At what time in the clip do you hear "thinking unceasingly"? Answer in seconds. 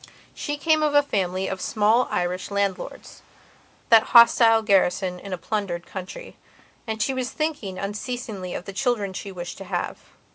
7.29-8.55